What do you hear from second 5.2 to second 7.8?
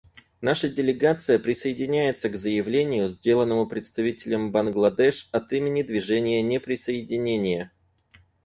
от имени Движения неприсоединения.